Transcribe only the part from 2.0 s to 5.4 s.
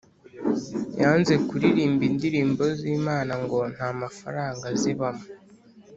indirimbo z’Imana ngo ntamafaranga azibamo